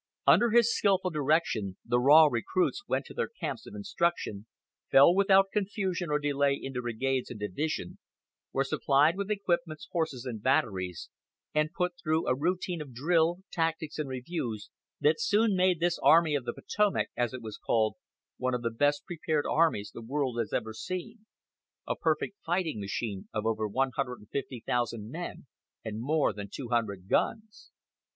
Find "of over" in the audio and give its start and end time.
23.35-23.67